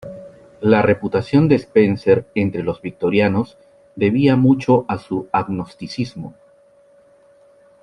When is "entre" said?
2.33-2.63